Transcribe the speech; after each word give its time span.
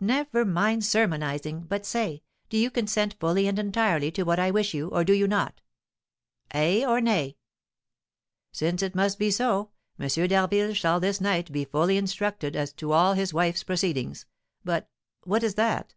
"Never 0.00 0.44
mind 0.44 0.84
sermonising, 0.84 1.66
but 1.68 1.86
say, 1.86 2.24
do 2.48 2.56
you 2.58 2.68
consent 2.68 3.14
fully 3.20 3.46
and 3.46 3.56
entirely 3.60 4.10
to 4.10 4.24
what 4.24 4.40
I 4.40 4.50
wish 4.50 4.74
you, 4.74 4.88
or 4.88 5.04
do 5.04 5.12
you 5.12 5.28
not? 5.28 5.60
Ay, 6.52 6.84
or 6.84 7.00
nay?" 7.00 7.36
"Since 8.50 8.82
it 8.82 8.96
must 8.96 9.20
be 9.20 9.30
so, 9.30 9.70
M. 10.00 10.08
d'Harville 10.08 10.74
shall 10.74 10.98
this 10.98 11.20
night 11.20 11.52
be 11.52 11.64
fully 11.64 11.96
instructed 11.96 12.56
as 12.56 12.72
to 12.72 12.90
all 12.90 13.12
his 13.12 13.32
wife's 13.32 13.62
proceedings, 13.62 14.26
but 14.64 14.90
what 15.22 15.44
is 15.44 15.54
that? 15.54 15.94